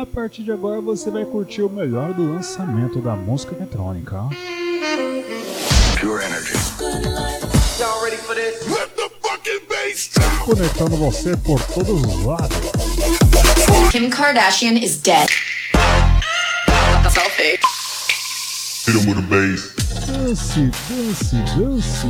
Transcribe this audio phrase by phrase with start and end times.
[0.00, 4.28] A partir de agora você vai curtir o melhor do lançamento da música eletrônica.
[5.98, 6.52] Pure energy.
[7.80, 8.64] Y'all ready for this?
[8.68, 10.38] Let the fucking bass down.
[10.44, 12.56] Conectando você por todos os lados.
[13.90, 15.26] Kim Kardashian is dead.
[17.10, 17.58] Selfie.
[18.86, 19.74] Hit him with a bass.
[20.06, 22.06] Dance, dance, dance.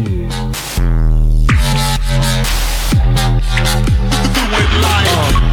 [4.58, 5.47] Esse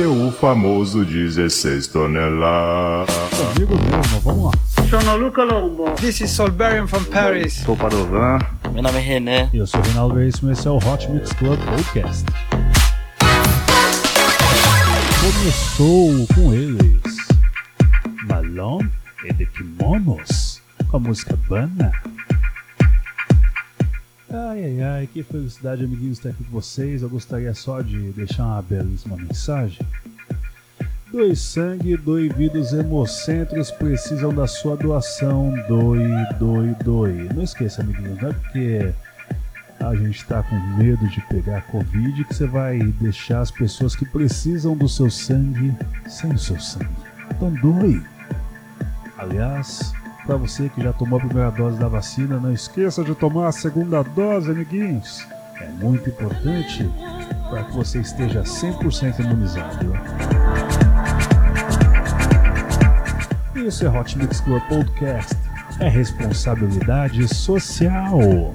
[0.00, 3.14] é o famoso 16 toneladas.
[3.54, 4.52] Comigo mesmo, vamos lá.
[4.88, 5.90] Sono Luca Lombo.
[5.96, 7.62] This is Solberian from Paris.
[7.64, 8.38] Sou Padovan.
[8.72, 9.50] Meu nome é René.
[9.52, 12.24] Eu sou o Reinaldo Veríssimo e esse é o Hot Mix Club Podcast.
[15.20, 17.02] Começou com eles.
[18.24, 18.90] Malone
[19.24, 20.62] e The Kimonos.
[20.90, 21.92] Com a música Bana.
[24.34, 27.02] Ai, ai, ai, que felicidade, amiguinhos, estar aqui com vocês.
[27.02, 29.86] Eu gostaria só de deixar uma belíssima mensagem.
[31.12, 35.52] Doe sangue, doe vidas hemocentros precisam da sua doação.
[35.68, 36.08] Doe,
[36.38, 37.28] doe, doe.
[37.34, 38.94] Não esqueça, amiguinhos, não é porque
[39.78, 44.06] a gente está com medo de pegar Covid que você vai deixar as pessoas que
[44.06, 45.74] precisam do seu sangue
[46.08, 46.88] sem o seu sangue.
[47.30, 48.02] Então doe.
[49.18, 49.92] Aliás,
[50.26, 53.52] para você que já tomou a primeira dose da vacina, não esqueça de tomar a
[53.52, 55.26] segunda dose, amiguinhos.
[55.60, 56.88] É muito importante
[57.50, 59.92] para que você esteja 100% imunizado.
[63.54, 65.36] Isso é Hot Mix Club Podcast.
[65.78, 68.54] É responsabilidade social.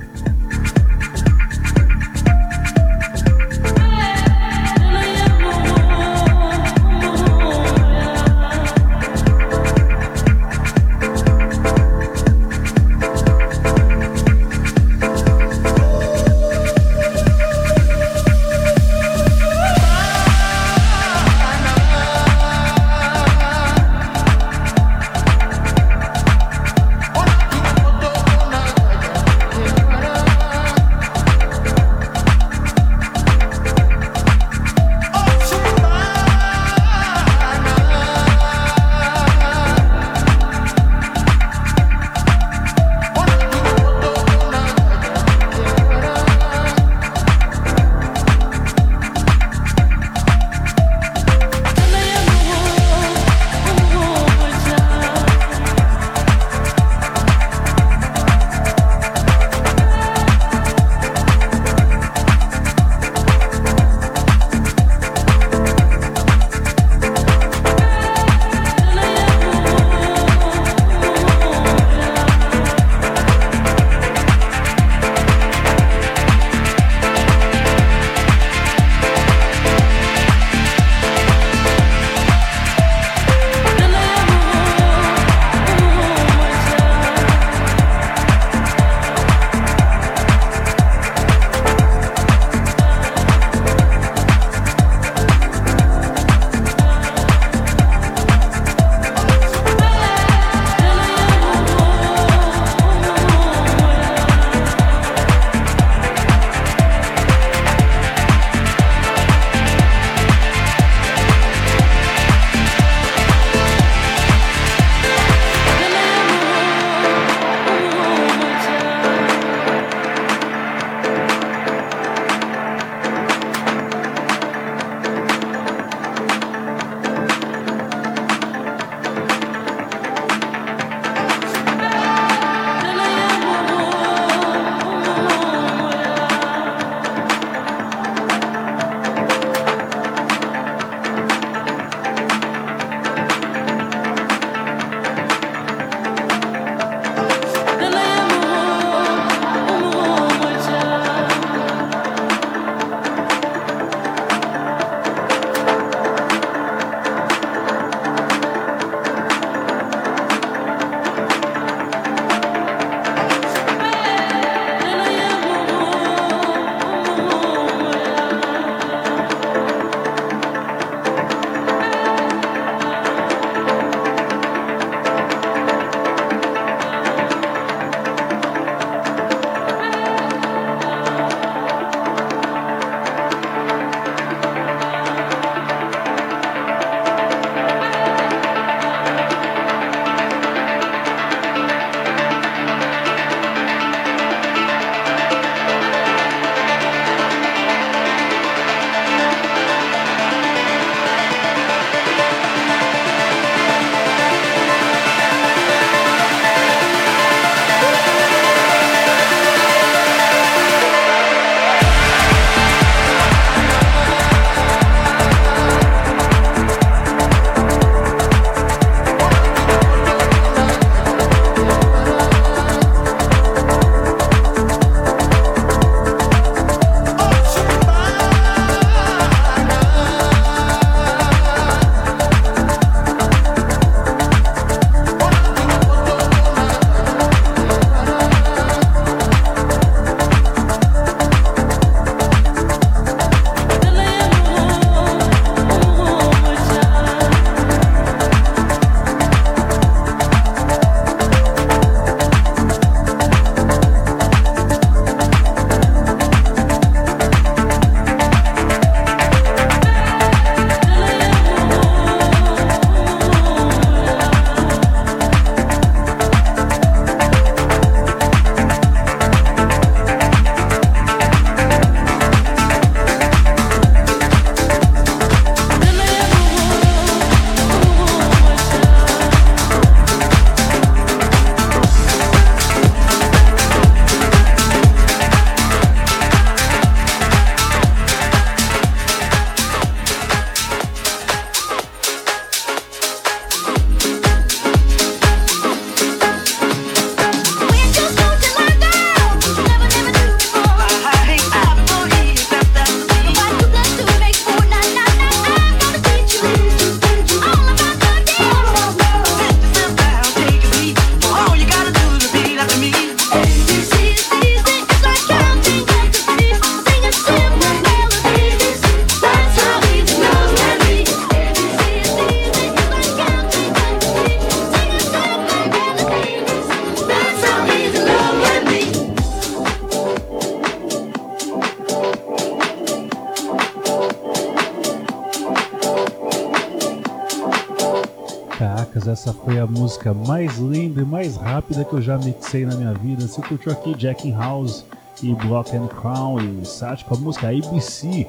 [340.07, 343.27] Música mais linda e mais rápida que eu já mixei na minha vida.
[343.27, 344.85] Você curtiu aqui Jack in House
[345.21, 348.27] e Block and Crown e Sat com a música ABC.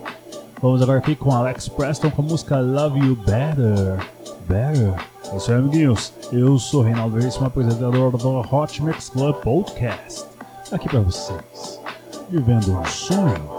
[0.60, 3.98] Vamos agora aqui com Alex Preston com a música Love You Better.
[4.48, 4.94] Better.
[5.32, 6.12] É isso aí, amiguinhos.
[6.32, 10.24] Eu sou Reinaldo Veríssimo, apresentador do Hot Mix Club Podcast.
[10.72, 11.80] Aqui pra vocês.
[12.30, 13.57] Vivendo um sonho.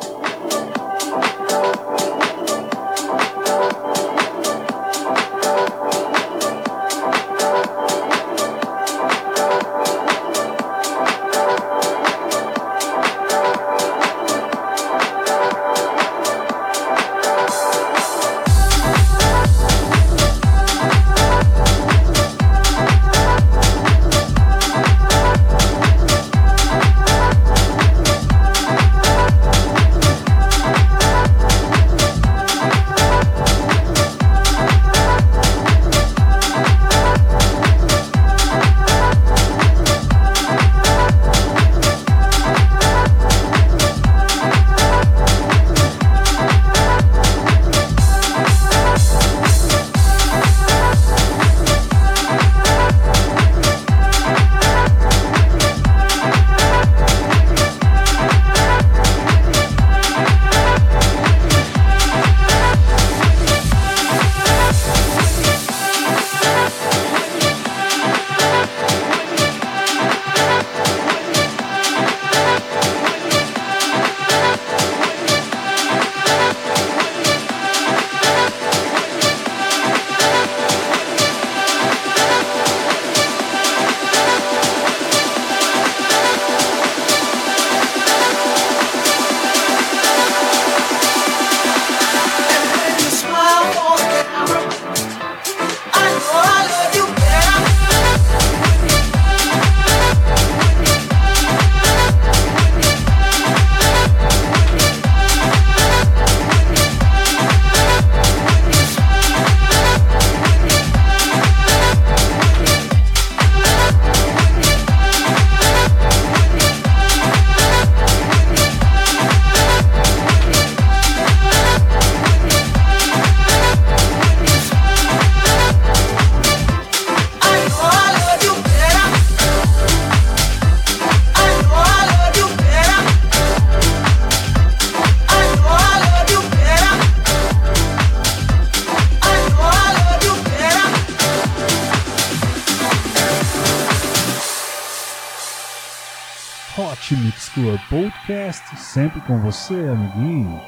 [146.79, 150.61] Hot Mix Club Podcast, sempre com você, amiguinho.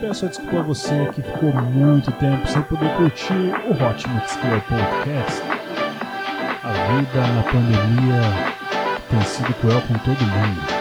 [0.00, 4.62] Peço desculpa a você que ficou muito tempo sem poder curtir o Hot Mix Club
[4.68, 5.42] Podcast.
[6.62, 8.20] A vida na pandemia
[9.10, 10.79] tem sido cruel com todo mundo.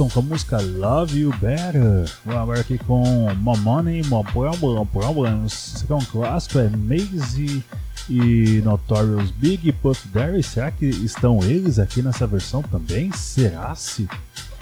[0.00, 2.10] Com a música Love You Better.
[2.24, 5.74] Vamos agora aqui com My Money, My Problem, Problems.
[5.74, 7.62] Esse aqui é um clássico, é Maze
[8.08, 10.42] e Notorious Big Puff Daddy.
[10.42, 13.12] Será que estão eles aqui nessa versão também?
[13.12, 14.08] Será-se?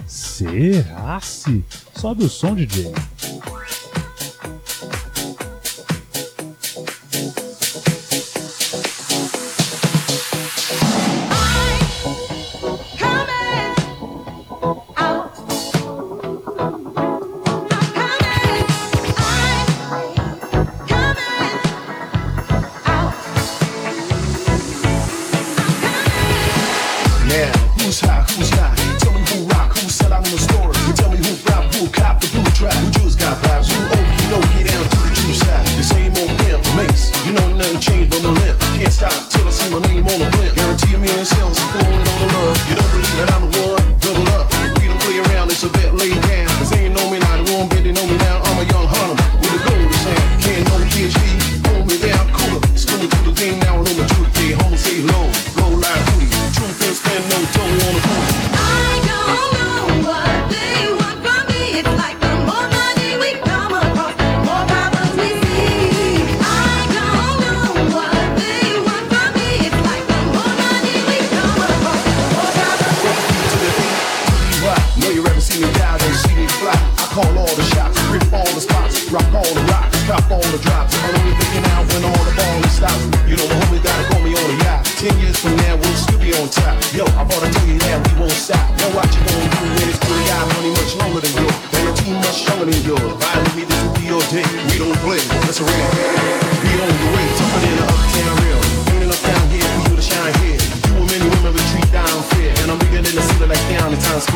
[0.08, 1.64] Será-se?
[1.94, 2.92] Sobe o som, DJ.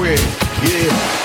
[0.04, 1.21] Yeah.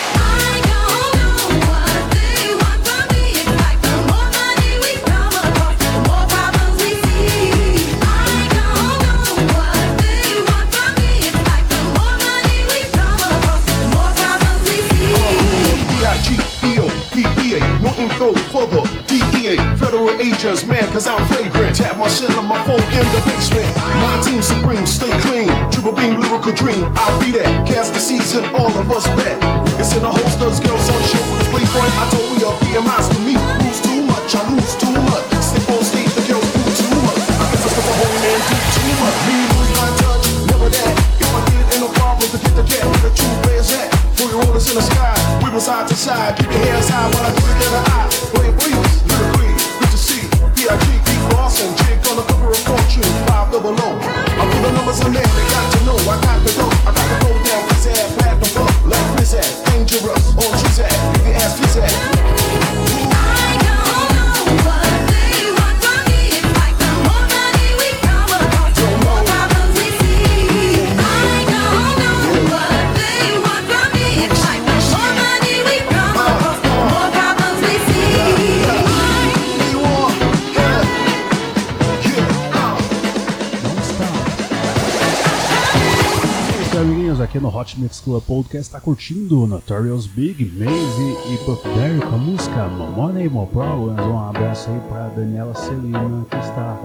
[87.77, 92.91] Mix Club Podcast está curtindo Notorious Big, Maze e Buck Derry com a música More
[92.91, 93.99] Money, More Problems.
[93.99, 96.77] Um abraço aí para Daniela Celina que está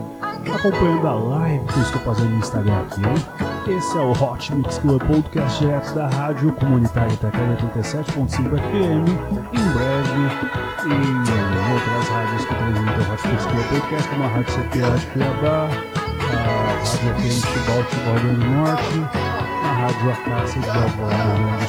[0.55, 3.71] acompanhando a live que eu estou fazendo no Instagram aqui.
[3.71, 9.09] Esse é o Hot Mix Club Podcast direto da rádio comunitária Itaquera 87.5 FM.
[9.53, 10.23] Em breve,
[10.87, 15.07] em outras rádios que transmitem o Hot Mix Club Podcast, como a Rádio CPA de
[15.07, 15.69] Cuiabá,
[16.33, 19.42] a Rádio FM Futebol Futebol do Norte.
[19.83, 21.67] rádio A Caça de Alvorada,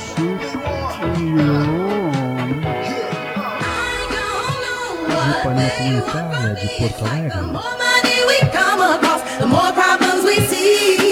[7.30, 11.03] The more money we come across, the more problems we see.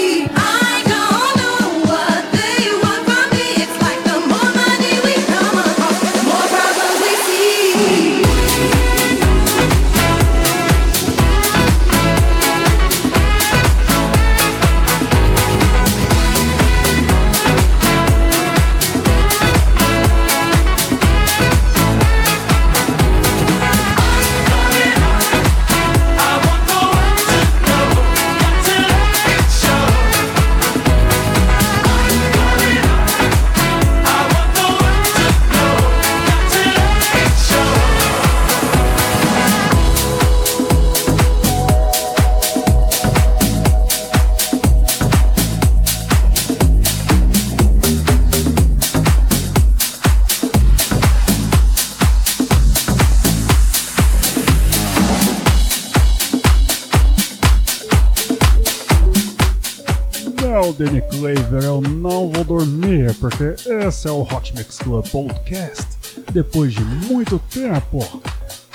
[61.60, 63.54] Eu não vou dormir, porque
[63.86, 65.86] esse é o Hot Mix Club Podcast.
[66.32, 67.98] Depois de muito tempo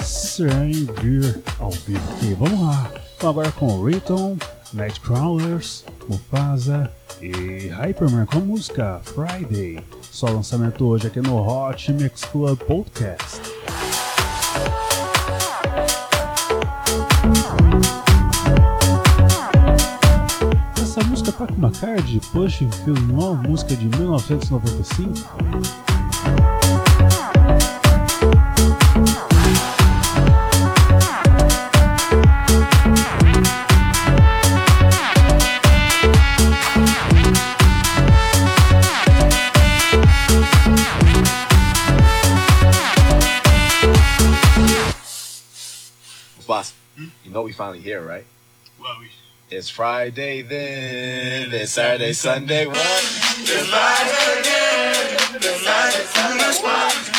[0.04, 2.92] sem vir ao vivo aqui, vamos lá.
[3.18, 4.38] Então, agora com Riton,
[4.74, 9.80] Nightcrawlers, Mufasa e Hyperman com a música Friday.
[10.12, 13.47] Só lançamento hoje aqui no Hot Mix Club Podcast.
[21.38, 25.24] Pat McCarthy, Push Film Noir, música de 1995.
[46.48, 48.26] Boss, you know we finally here, right?
[48.80, 49.10] Well, we
[49.50, 57.17] it's Friday then, it's Saturday, Sunday, One It's life again, Is Saturday, Sunday, what?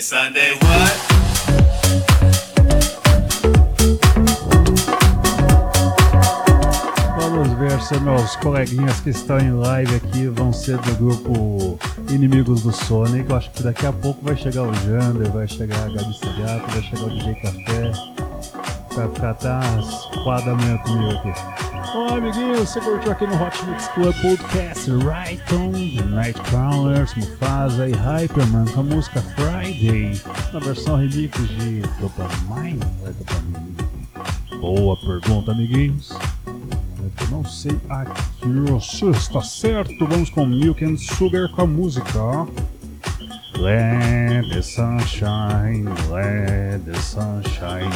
[0.00, 1.20] Sunday what?
[7.18, 12.62] Vamos ver se meus coleguinhas que estão em live aqui vão ser do grupo Inimigos
[12.62, 13.28] do Sonic.
[13.28, 16.70] Eu acho que daqui a pouco vai chegar o Jander, vai chegar a Gabi Segato,
[16.70, 17.92] vai chegar o DJ Café.
[18.94, 21.69] Vai ficar até às 4 da manhã comigo aqui.
[22.10, 27.92] Olá, amiguinhos, você curtiu aqui no Hot Mix Club Podcast Rayton, The Nightcrawlers, Mufasa e
[27.92, 30.20] Hyperman com a música Friday,
[30.52, 33.76] na versão remix de Dopamine é Dopamine?
[34.60, 36.10] Boa pergunta, amiguinhos.
[36.48, 38.20] Eu não sei aqui
[39.10, 40.04] está certo.
[40.04, 42.18] Vamos com Milk and Sugar com a música.
[43.56, 47.88] Let the sunshine, let the sunshine,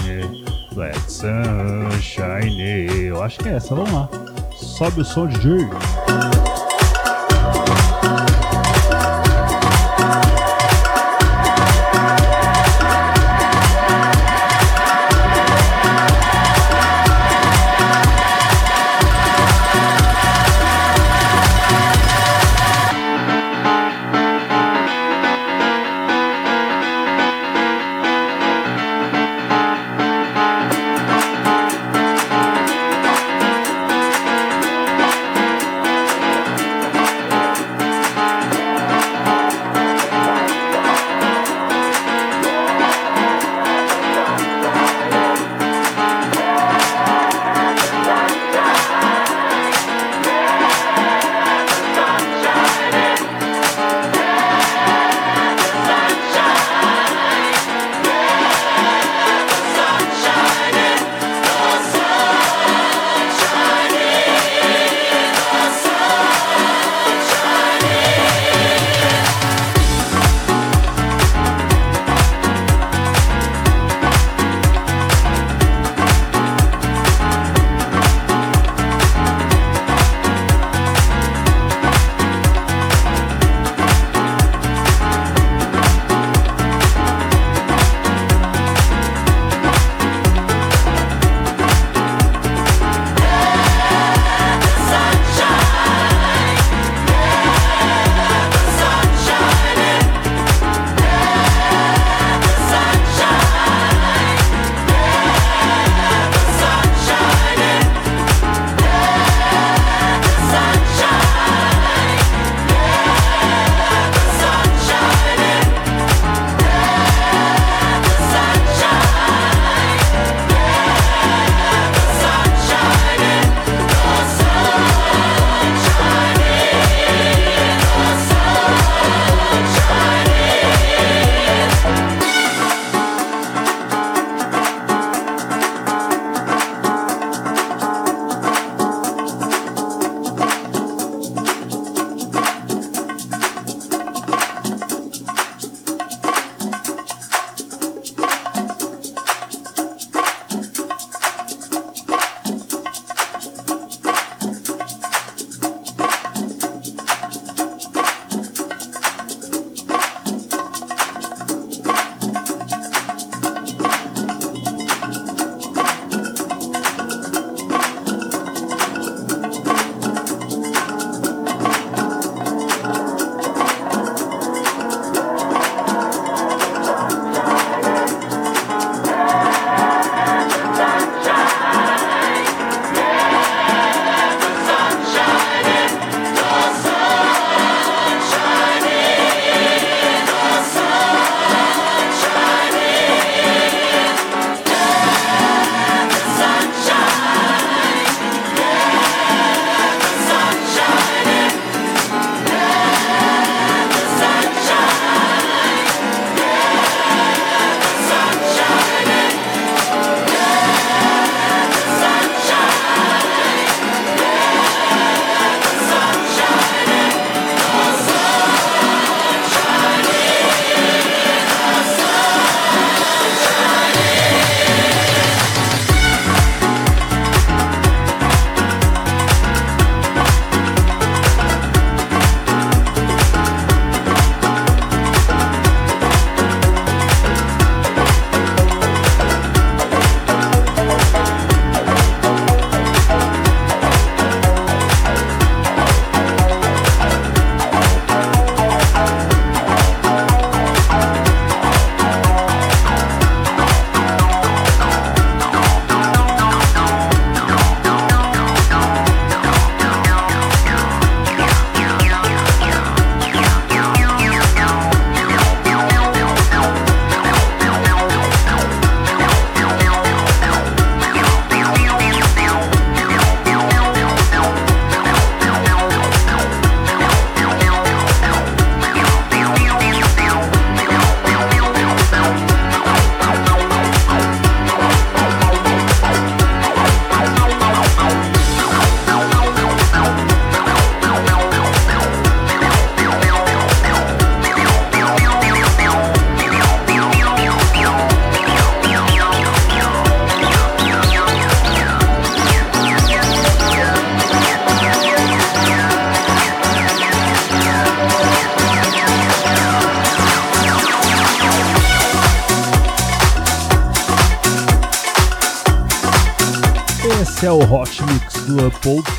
[0.77, 2.61] let sunshine.
[3.07, 4.09] Eu acho que é essa, vamos lá.
[4.57, 5.61] Sobe o som, DJ.
[5.61, 6.34] Sunshine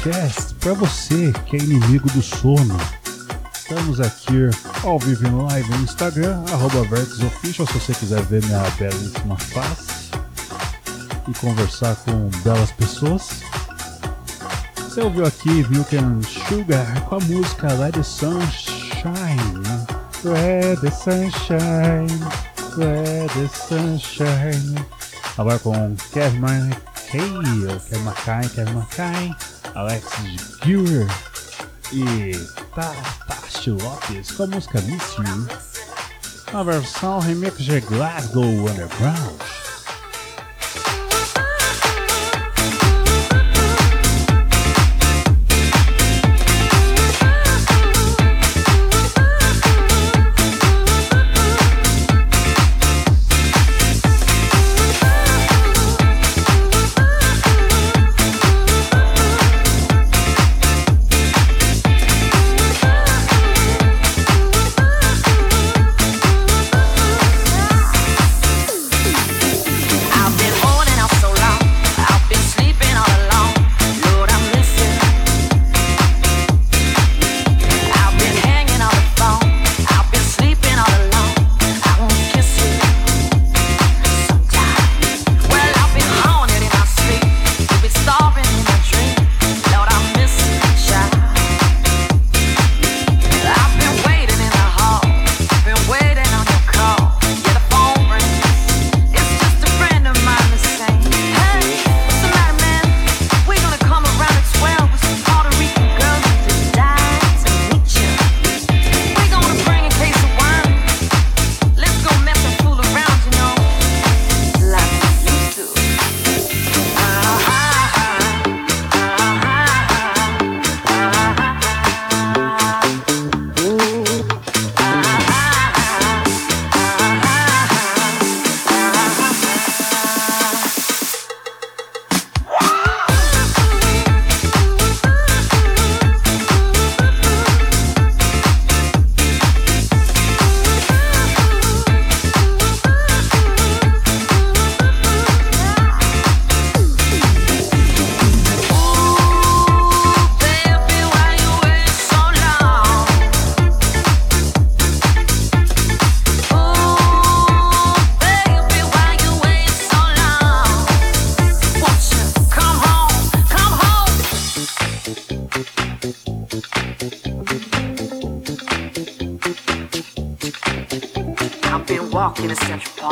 [0.06, 2.78] Podcast para você que é inimigo do sono.
[3.52, 4.52] Estamos aqui
[4.84, 10.12] ao vivo em live no Instagram, arroba VertexOfficial, se você quiser ver minha belíssima face
[11.28, 13.42] e conversar com belas pessoas.
[14.78, 19.64] Você ouviu aqui Milk and Sugar com a música Let the Sunshine.
[20.24, 22.20] Let the Sunshine,
[22.78, 24.86] Let the Sunshine.
[25.36, 27.20] Agora com Kevin McKay,
[27.90, 31.06] Kevin McKay, Kevin McKay, Alexis Gewer
[31.92, 32.32] e
[32.74, 35.48] Tatashi Lopes com a música Miss You.
[36.54, 39.55] A versão remix de Glasgow Underground.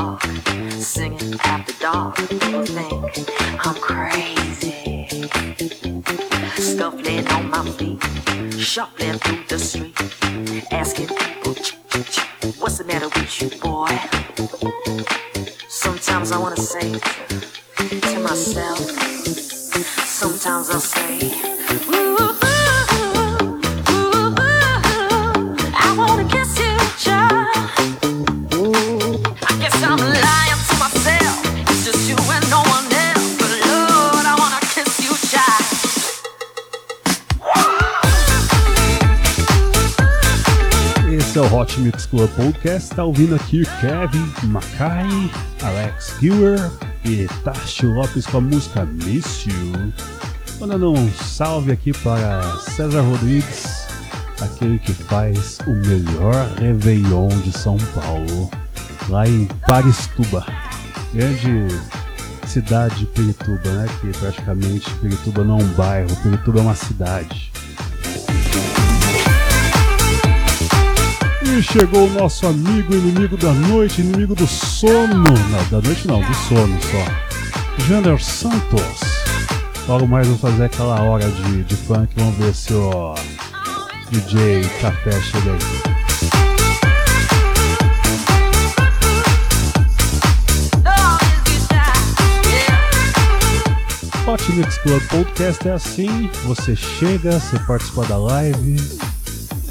[0.03, 0.21] off,
[0.81, 2.17] singing after dark.
[2.17, 3.42] Think
[42.35, 42.95] Podcast.
[42.95, 46.71] Tá ouvindo aqui Kevin Mackay, Alex Hewer
[47.05, 49.93] e Tashi Lopes com a música Miss You.
[50.59, 53.87] Mandando um salve aqui para César Rodrigues,
[54.41, 58.49] aquele que faz o melhor Réveillon de São Paulo,
[59.09, 60.45] lá em Paristuba,
[61.13, 61.67] grande
[62.47, 63.87] cidade de Pirituba, né?
[64.01, 67.52] Que praticamente Pirituba não é um bairro, Pirituba é uma cidade.
[71.61, 75.23] Chegou o nosso amigo, inimigo da noite, inimigo do sono.
[75.23, 77.83] Não, da noite não, do sono só.
[77.85, 78.81] Jander Santos.
[79.87, 82.11] Logo mais vou fazer aquela hora de, de funk.
[82.15, 83.13] Vamos ver se o
[84.09, 85.93] DJ Café chega aí.
[94.25, 98.77] Hot Mix Club Podcast é assim, você chega, você participa da live,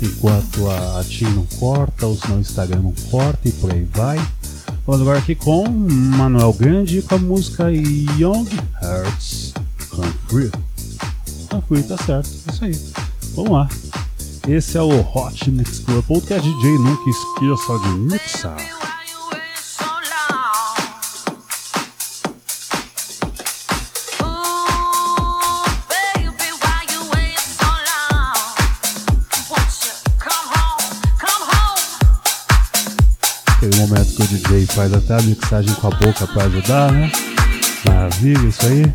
[0.05, 3.85] enquanto a, a TIM não corta, ou senão o Instagram não corta e por aí
[3.93, 4.19] vai.
[4.87, 8.49] Vamos agora aqui com Manuel Grande com a música Young
[8.83, 9.55] Hearts.
[9.93, 12.81] Run Free, tá certo, é isso aí.
[13.35, 13.69] Vamos lá.
[14.49, 18.82] Esse é o Hot Mix Club Podcast DJ, nunca esqueça de mixar.
[34.27, 37.11] DJ faz até a mixagem com a boca pra ajudar, né?
[37.85, 38.93] Maravilha, isso aí.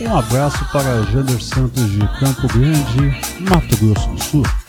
[0.00, 3.16] Um abraço para Jander Santos de Campo Grande,
[3.48, 4.59] Mato Grosso do Sul.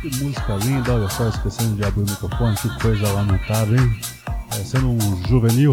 [0.00, 4.00] Que música linda, olha só, esquecendo de abrir o microfone, que coisa lamentável, hein?
[4.48, 5.72] Parecendo um juvenil.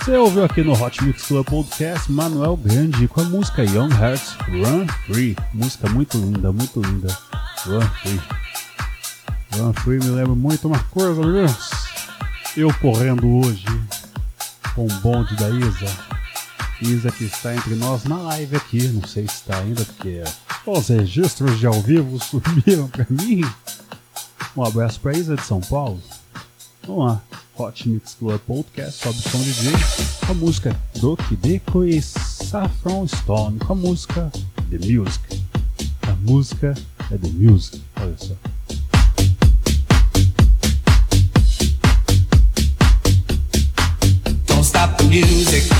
[0.00, 4.32] Você ouviu aqui no Hot Mix Club Podcast Manuel Grande com a música Young Hearts
[4.48, 5.36] Run Free.
[5.54, 7.16] Música muito linda, muito linda.
[7.66, 8.20] Run Free.
[9.54, 11.70] Run Free me lembra muito uma coisa, Deus.
[12.56, 13.64] Eu correndo hoje
[14.74, 15.86] com o bonde da Isa.
[16.82, 18.88] Isa que está entre nós na live aqui.
[18.88, 20.24] Não sei se está ainda, porque
[20.66, 23.42] os registros de ao vivo sumiram para mim.
[24.56, 26.00] Um abraço para Isa de São Paulo.
[26.86, 27.22] Vamos lá.
[27.56, 29.72] Hot Mix Club Podcast, sobe o som DJ,
[30.24, 34.32] com a música Doki Deco e Saffron Stone, com a música
[34.70, 35.42] The Music.
[36.08, 36.74] A música
[37.10, 37.82] é The Music.
[38.00, 38.34] Olha só.
[44.46, 45.79] Don't stop the music.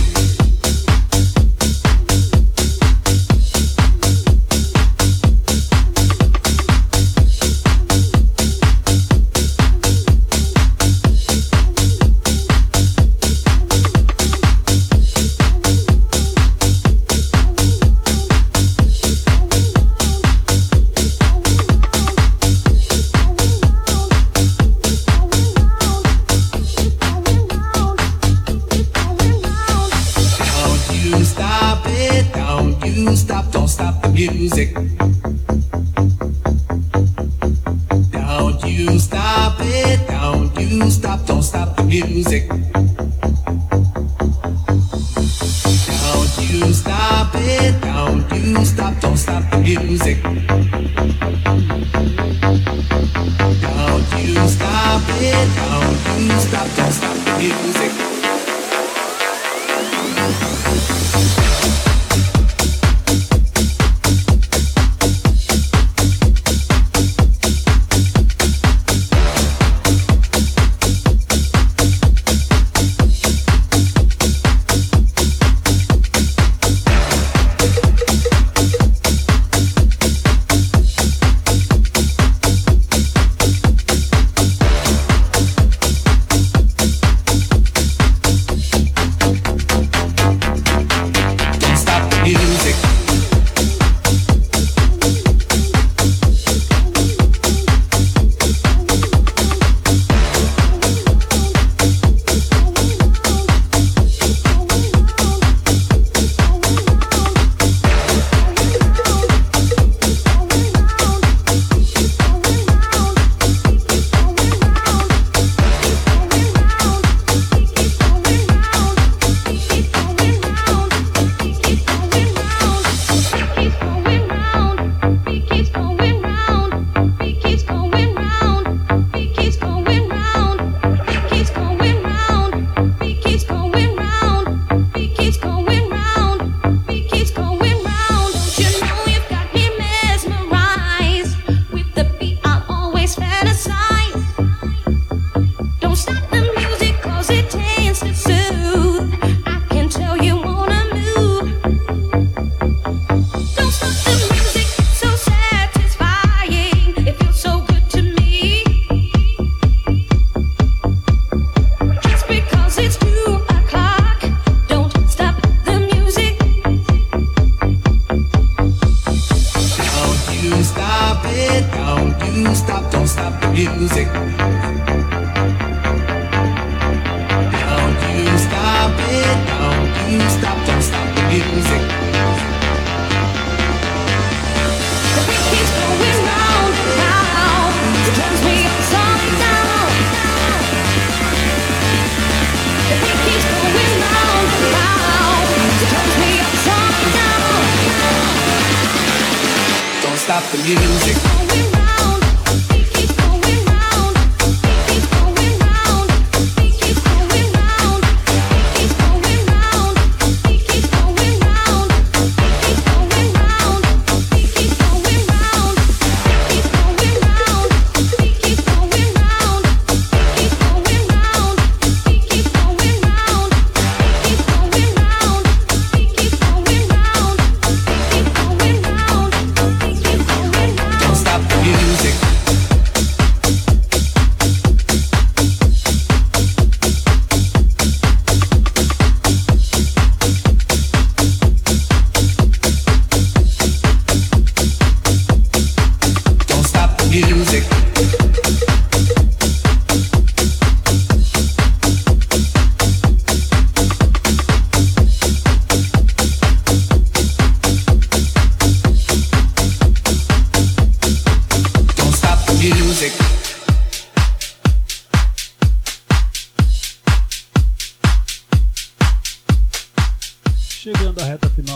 [54.48, 55.48] Stop it.
[55.56, 56.68] Don't you stop.
[56.76, 57.92] Don't stop the music.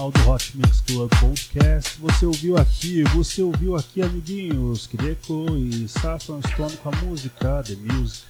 [0.05, 5.88] Final do Hot Mix Club Podcast, você ouviu aqui, você ouviu aqui, amiguinhos, Kireko e
[5.88, 8.24] Saffron Stone com a música The Music.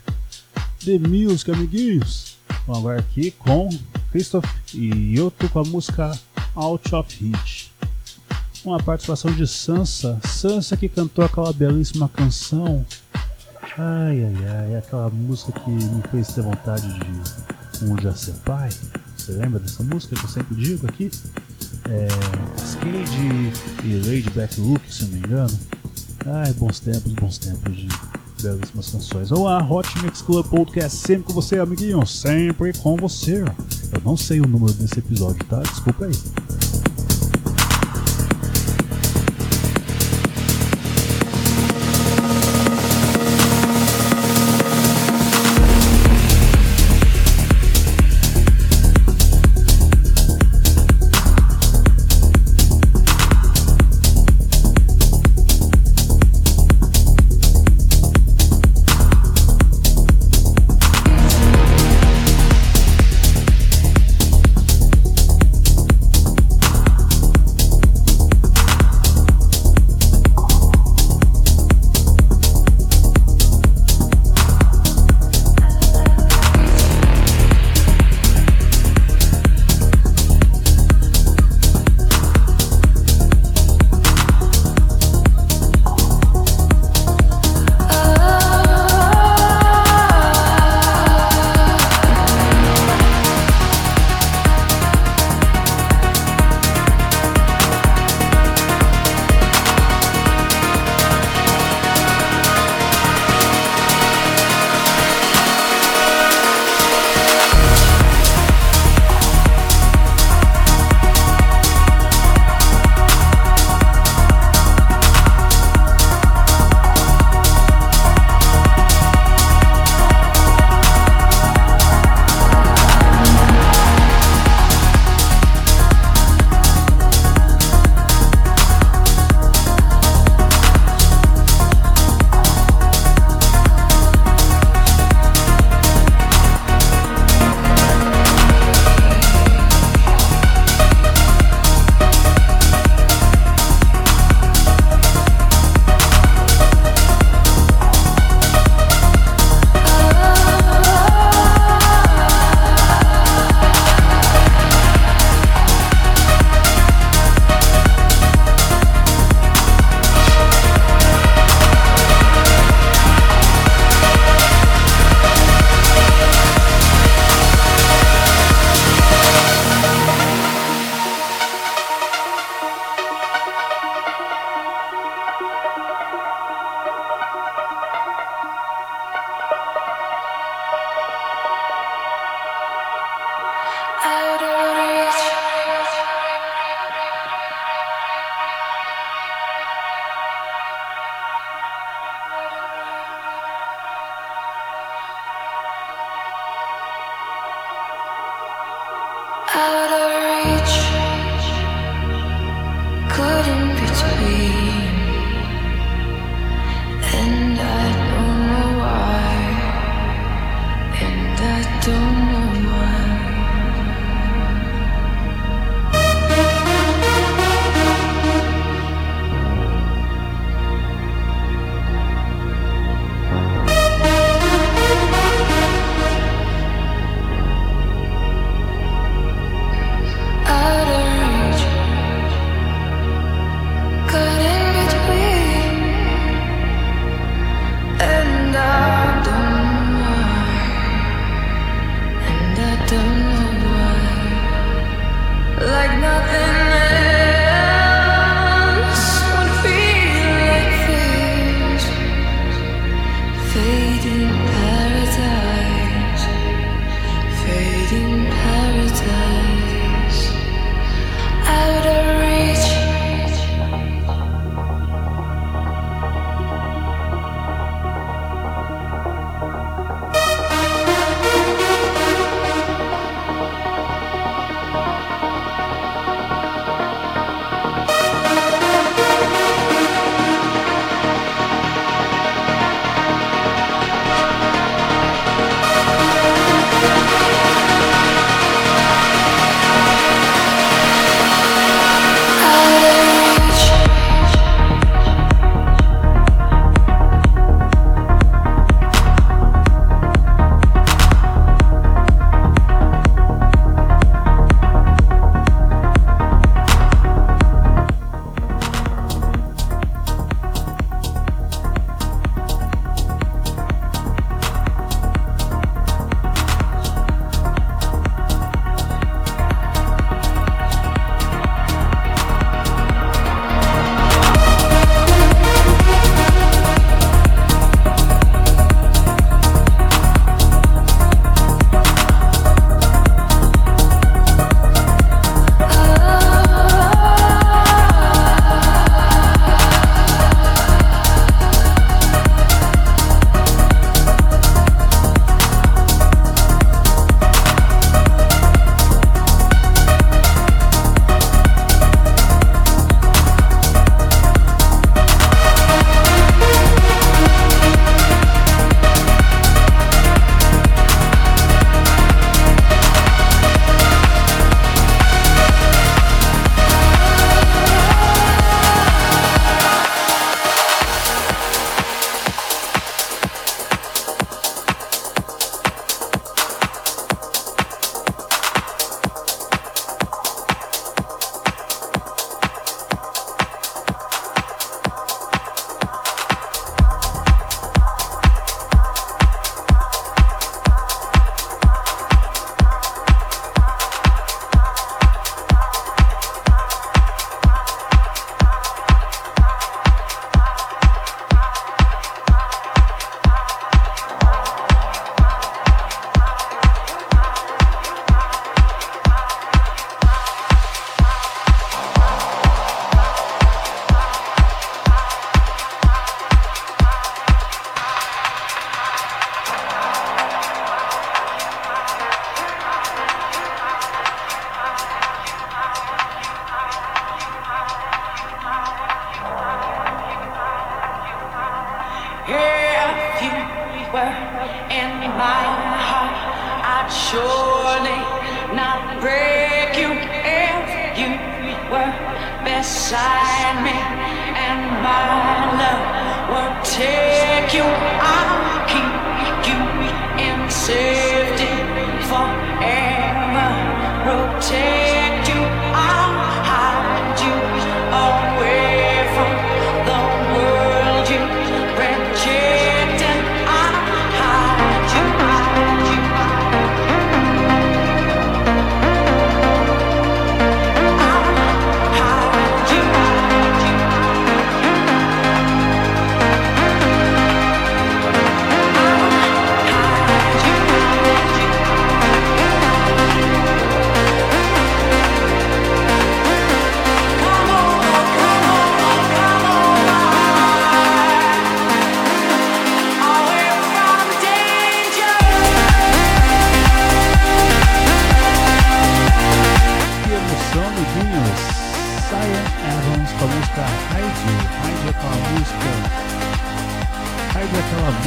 [0.85, 2.37] The Music, amiguinhos.
[2.67, 3.69] Vamos agora aqui com
[4.13, 6.17] Christoph e Yoto com a música
[6.55, 7.73] Out of Hit.
[8.65, 10.21] uma participação de Sansa.
[10.29, 12.85] Sansa que cantou aquela belíssima canção.
[13.77, 18.69] Ai, ai, ai, aquela música que me fez ter vontade de um dia ser pai.
[19.17, 21.11] Você lembra dessa música que eu sempre digo aqui?
[21.91, 22.09] É.
[22.57, 23.53] Skade
[23.85, 25.59] e Lady Back Luke, se não me engano.
[26.27, 27.89] Ai, bons tempos, bons tempos de
[28.43, 29.31] belíssimas canções.
[29.31, 33.43] Olá, Hot Mix Club Podcast, sempre com você, amiguinho, sempre com você.
[33.43, 35.61] Eu não sei o número desse episódio, tá?
[35.61, 36.74] Desculpa aí.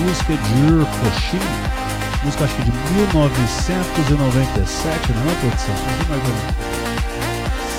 [0.02, 1.78] música de Coxinha
[2.24, 5.76] música acho que de 1997, não é produção?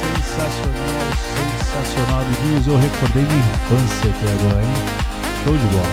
[0.00, 2.66] Sensacional, sensacional, amiguinhos.
[2.66, 4.74] Eu recordei minha infância aqui agora, hein?
[5.44, 5.88] Show de bola.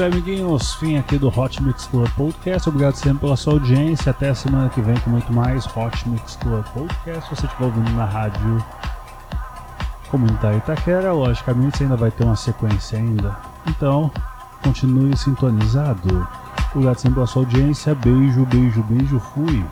[0.00, 0.74] Isso amiguinhos.
[0.74, 2.68] Fim aqui do Hot Mix Club Podcast.
[2.68, 4.10] Obrigado sempre pela sua audiência.
[4.10, 7.24] Até a semana que vem com muito mais Hot Mix Club Podcast.
[7.24, 8.64] Se você estiver ouvindo na rádio
[10.10, 13.36] Comunitária Itaquera, logicamente você ainda vai ter uma sequência ainda.
[13.66, 14.10] Então,
[14.62, 16.26] continue sintonizado.
[16.72, 17.94] Obrigado sempre pela sua audiência.
[17.94, 19.20] Beijo, beijo, beijo.
[19.20, 19.64] Fui.